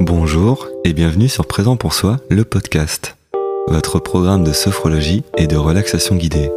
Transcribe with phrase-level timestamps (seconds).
[0.00, 3.16] Bonjour et bienvenue sur Présent pour Soi, le podcast,
[3.66, 6.52] votre programme de sophrologie et de relaxation guidée.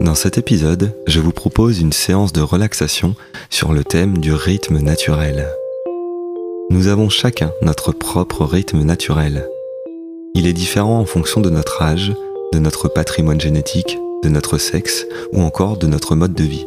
[0.00, 3.14] Dans cet épisode, je vous propose une séance de relaxation
[3.50, 5.50] sur le thème du rythme naturel.
[6.70, 9.46] Nous avons chacun notre propre rythme naturel.
[10.34, 12.14] Il est différent en fonction de notre âge,
[12.54, 16.66] de notre patrimoine génétique, de notre sexe ou encore de notre mode de vie.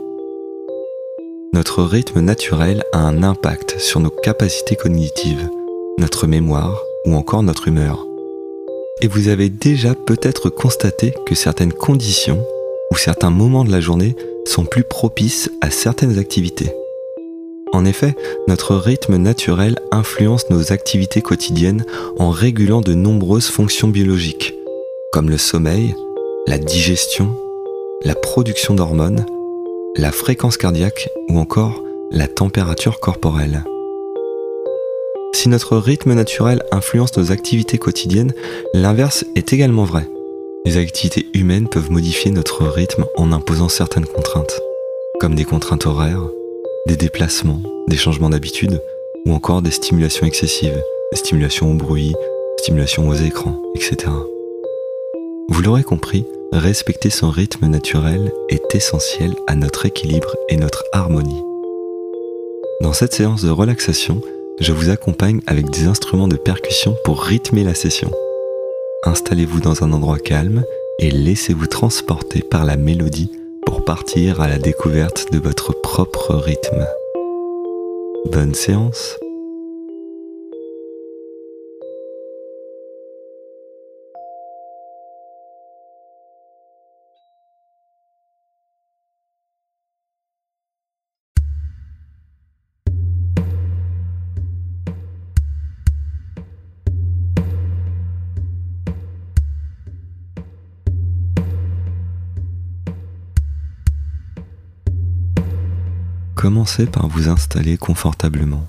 [1.51, 5.49] Notre rythme naturel a un impact sur nos capacités cognitives,
[5.99, 8.05] notre mémoire ou encore notre humeur.
[9.01, 12.43] Et vous avez déjà peut-être constaté que certaines conditions
[12.91, 16.73] ou certains moments de la journée sont plus propices à certaines activités.
[17.71, 18.15] En effet,
[18.47, 21.85] notre rythme naturel influence nos activités quotidiennes
[22.17, 24.55] en régulant de nombreuses fonctions biologiques,
[25.13, 25.93] comme le sommeil,
[26.47, 27.35] la digestion,
[28.03, 29.25] la production d'hormones,
[29.95, 33.63] la fréquence cardiaque ou encore la température corporelle.
[35.31, 38.33] Si notre rythme naturel influence nos activités quotidiennes,
[38.73, 40.07] l'inverse est également vrai.
[40.65, 44.59] Les activités humaines peuvent modifier notre rythme en imposant certaines contraintes,
[45.19, 46.27] comme des contraintes horaires,
[46.87, 48.81] des déplacements, des changements d'habitude
[49.25, 52.15] ou encore des stimulations excessives, des stimulations au bruit,
[52.57, 54.11] stimulations aux écrans, etc.
[55.49, 61.43] Vous l'aurez compris, respecter son rythme naturel est essentiel à notre équilibre et notre harmonie.
[62.81, 64.21] Dans cette séance de relaxation,
[64.59, 68.11] je vous accompagne avec des instruments de percussion pour rythmer la session.
[69.05, 70.63] Installez-vous dans un endroit calme
[70.99, 73.31] et laissez-vous transporter par la mélodie
[73.65, 76.85] pour partir à la découverte de votre propre rythme.
[78.31, 79.17] Bonne séance
[106.39, 108.65] Commencez par vous installer confortablement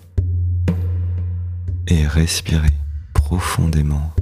[1.86, 2.74] et respirez
[3.14, 4.12] profondément.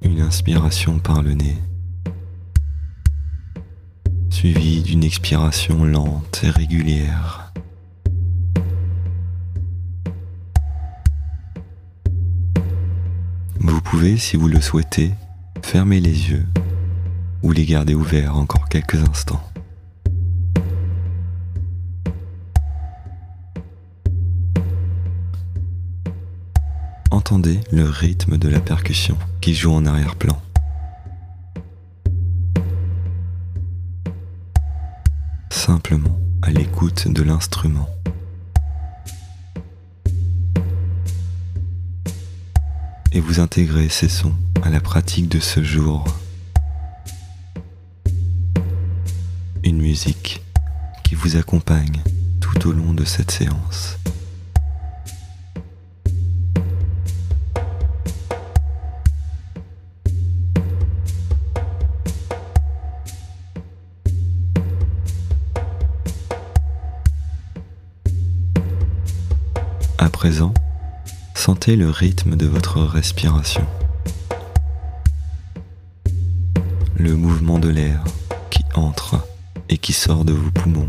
[0.00, 1.58] Une inspiration par le nez,
[4.30, 7.52] suivie d'une expiration lente et régulière.
[13.58, 15.10] Vous pouvez, si vous le souhaitez,
[15.62, 16.46] fermer les yeux
[17.42, 19.42] ou les garder ouverts encore quelques instants.
[27.10, 30.40] Entendez le rythme de la percussion qui joue en arrière-plan.
[35.50, 37.88] Simplement à l'écoute de l'instrument.
[43.12, 46.04] Et vous intégrez ces sons à la pratique de ce jour
[49.68, 50.42] une musique
[51.04, 52.02] qui vous accompagne
[52.40, 53.98] tout au long de cette séance.
[69.98, 70.54] À présent,
[71.34, 73.66] sentez le rythme de votre respiration,
[76.96, 78.02] le mouvement de l'air
[78.50, 79.20] qui entre
[79.68, 80.88] et qui sort de vos poumons.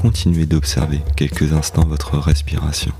[0.00, 2.92] Continuez d'observer quelques instants votre respiration.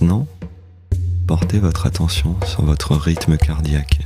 [0.00, 0.26] Maintenant,
[1.28, 4.00] portez votre attention sur votre rythme cardiaque.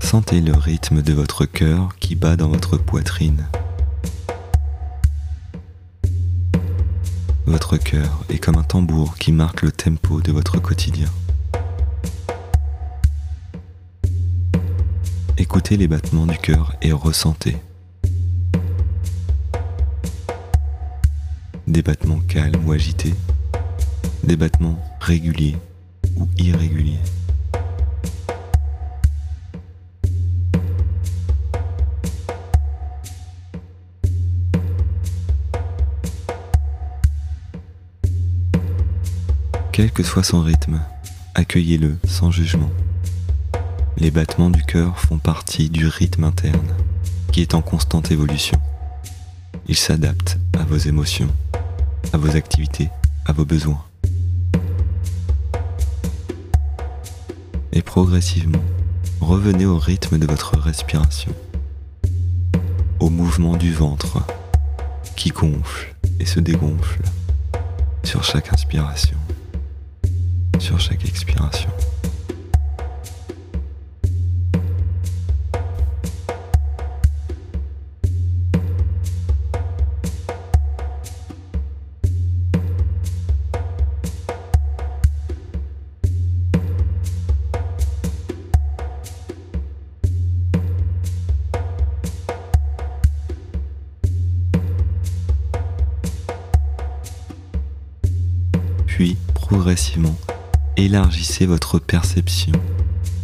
[0.00, 3.46] Sentez le rythme de votre cœur qui bat dans votre poitrine.
[7.46, 11.08] Votre cœur est comme un tambour qui marque le tempo de votre quotidien.
[15.38, 17.56] Écoutez les battements du cœur et ressentez.
[21.66, 23.14] des battements calmes ou agités,
[24.22, 25.56] des battements réguliers
[26.16, 26.98] ou irréguliers.
[39.72, 40.80] Quel que soit son rythme,
[41.34, 42.70] accueillez-le sans jugement.
[43.98, 46.74] Les battements du cœur font partie du rythme interne,
[47.30, 48.58] qui est en constante évolution.
[49.68, 51.28] Ils s'adaptent à vos émotions
[52.12, 52.90] à vos activités,
[53.26, 53.82] à vos besoins.
[57.72, 58.62] Et progressivement,
[59.20, 61.32] revenez au rythme de votre respiration,
[63.00, 64.22] au mouvement du ventre
[65.16, 67.02] qui gonfle et se dégonfle
[68.04, 69.18] sur chaque inspiration,
[70.58, 71.70] sur chaque expiration.
[98.96, 100.16] Puis, progressivement,
[100.78, 102.52] élargissez votre perception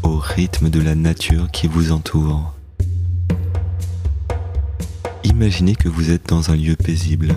[0.02, 2.52] au rythme de la nature qui vous entoure.
[5.24, 7.34] Imaginez que vous êtes dans un lieu paisible,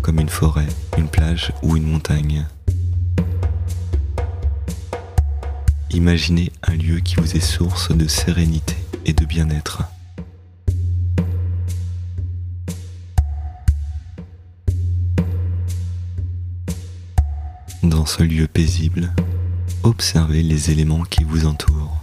[0.00, 2.46] comme une forêt, une plage ou une montagne.
[5.90, 9.82] Imaginez un lieu qui vous est source de sérénité et de bien-être.
[18.10, 19.14] Ce lieu paisible,
[19.84, 22.02] observez les éléments qui vous entourent.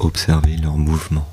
[0.00, 1.28] Observez leurs mouvements.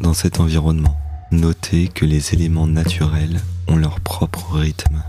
[0.00, 0.98] Dans cet environnement,
[1.30, 5.00] notez que les éléments naturels ont leur propre rythme.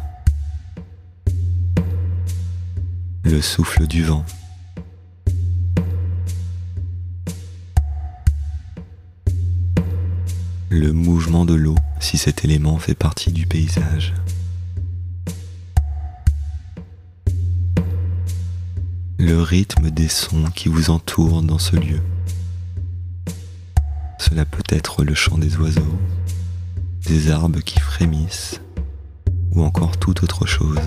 [3.29, 4.25] Le souffle du vent.
[10.69, 14.13] Le mouvement de l'eau si cet élément fait partie du paysage.
[19.19, 22.01] Le rythme des sons qui vous entourent dans ce lieu.
[24.17, 25.99] Cela peut être le chant des oiseaux,
[27.05, 28.59] des arbres qui frémissent
[29.51, 30.79] ou encore toute autre chose.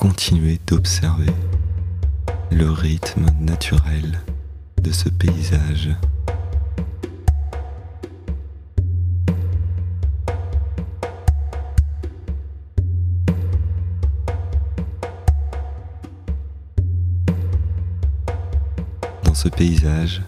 [0.00, 1.30] Continuez d'observer
[2.50, 4.18] le rythme naturel
[4.82, 5.90] de ce paysage.
[19.24, 20.22] Dans ce paysage,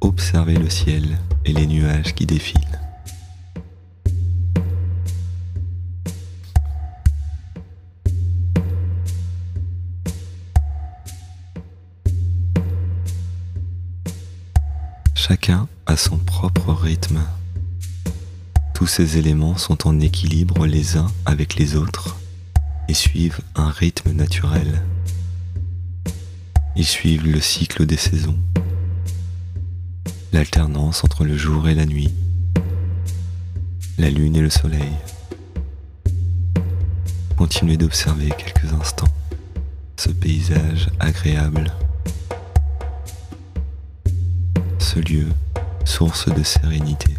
[0.00, 1.04] observez le ciel
[1.44, 2.67] et les nuages qui défilent.
[15.50, 17.20] A son propre rythme.
[18.74, 22.18] Tous ces éléments sont en équilibre les uns avec les autres
[22.88, 24.82] et suivent un rythme naturel.
[26.76, 28.38] Ils suivent le cycle des saisons,
[30.34, 32.12] l'alternance entre le jour et la nuit,
[33.96, 34.92] la lune et le soleil.
[37.38, 39.14] Continuez d'observer quelques instants
[39.96, 41.72] ce paysage agréable
[45.00, 45.26] lieu,
[45.84, 47.14] source de sérénité.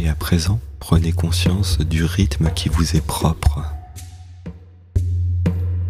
[0.00, 3.62] Et à présent, prenez conscience du rythme qui vous est propre,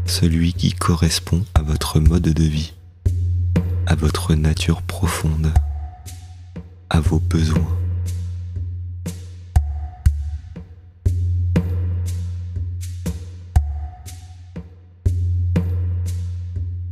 [0.07, 2.75] celui qui correspond à votre mode de vie,
[3.87, 5.53] à votre nature profonde
[6.91, 7.79] à vos besoins.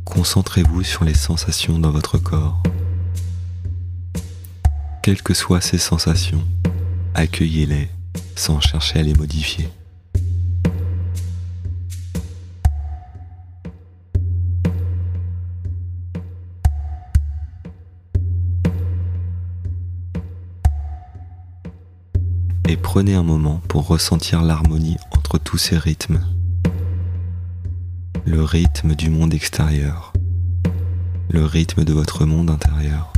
[0.05, 2.61] Concentrez-vous sur les sensations dans votre corps.
[5.03, 6.43] Quelles que soient ces sensations,
[7.13, 7.89] accueillez-les
[8.35, 9.69] sans chercher à les modifier.
[22.97, 26.19] Prenez un moment pour ressentir l'harmonie entre tous ces rythmes.
[28.25, 30.13] Le rythme du monde extérieur,
[31.29, 33.13] le rythme de votre monde intérieur.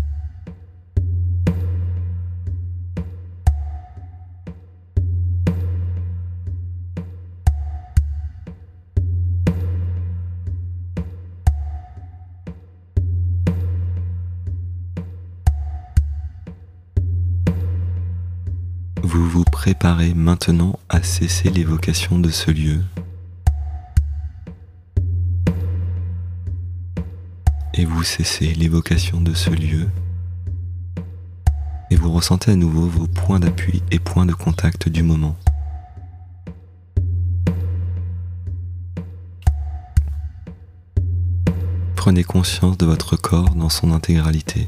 [19.70, 22.82] Préparez maintenant à cesser l'évocation de ce lieu.
[27.76, 29.88] Et vous cessez l'évocation de ce lieu.
[31.92, 35.38] Et vous ressentez à nouveau vos points d'appui et points de contact du moment.
[41.96, 44.68] Prenez conscience de votre corps dans son intégralité.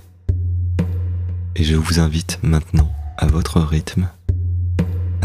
[1.56, 4.08] Et je vous invite maintenant, à votre rythme,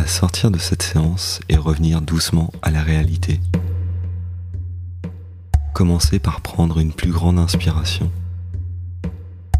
[0.06, 3.40] sortir de cette séance et revenir doucement à la réalité.
[5.74, 8.10] Commencez par prendre une plus grande inspiration,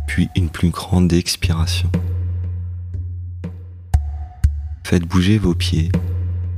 [0.07, 1.91] puis une plus grande expiration.
[4.85, 5.91] Faites bouger vos pieds,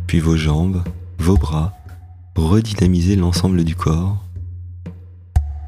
[0.06, 0.82] puis vos jambes,
[1.18, 1.74] vos bras,
[2.36, 4.22] redynamisez l'ensemble du corps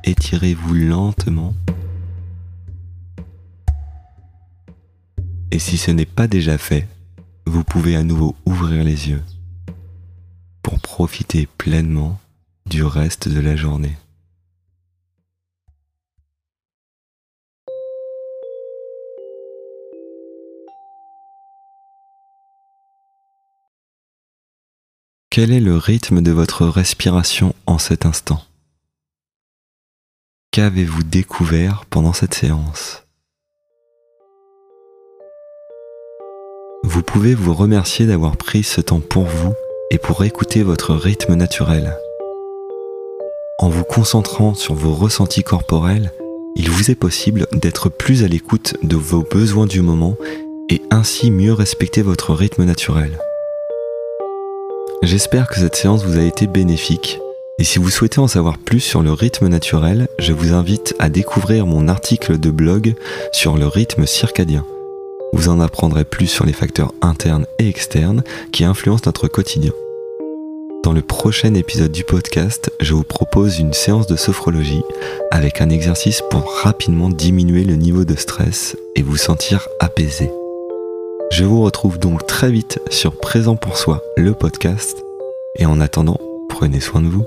[0.05, 1.55] étirez-vous lentement.
[5.51, 6.87] Et si ce n'est pas déjà fait,
[7.51, 9.25] vous pouvez à nouveau ouvrir les yeux
[10.63, 12.21] pour profiter pleinement
[12.67, 13.97] du reste de la journée.
[25.29, 28.45] Quel est le rythme de votre respiration en cet instant?
[30.53, 33.05] Qu'avez-vous découvert pendant cette séance?
[36.93, 39.55] Vous pouvez vous remercier d'avoir pris ce temps pour vous
[39.93, 41.97] et pour écouter votre rythme naturel.
[43.61, 46.11] En vous concentrant sur vos ressentis corporels,
[46.57, 50.17] il vous est possible d'être plus à l'écoute de vos besoins du moment
[50.69, 53.21] et ainsi mieux respecter votre rythme naturel.
[55.05, 57.21] J'espère que cette séance vous a été bénéfique
[57.61, 61.09] et si vous souhaitez en savoir plus sur le rythme naturel, je vous invite à
[61.09, 62.97] découvrir mon article de blog
[63.31, 64.67] sur le rythme circadien.
[65.33, 68.23] Vous en apprendrez plus sur les facteurs internes et externes
[68.53, 69.73] qui influencent notre quotidien.
[70.83, 74.83] Dans le prochain épisode du podcast, je vous propose une séance de sophrologie
[75.31, 80.31] avec un exercice pour rapidement diminuer le niveau de stress et vous sentir apaisé.
[81.31, 84.97] Je vous retrouve donc très vite sur Présent pour soi, le podcast,
[85.59, 86.19] et en attendant,
[86.49, 87.27] prenez soin de vous.